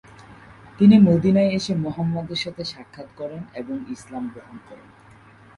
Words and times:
তিনি 0.79 0.95
মদীনায় 0.99 1.51
এসে 1.51 1.73
মুহাম্মাদের 1.75 2.35
সাথে 2.35 2.63
সাক্ষাৎ 2.65 3.09
করেন 3.15 3.41
এবং 3.53 3.75
ইসলাম 3.89 4.23
গ্রহণ 4.27 4.57
করেন। 4.69 4.89